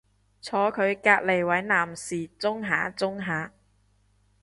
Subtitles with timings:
[0.41, 3.53] 坐佢隔離位男士舂下舂下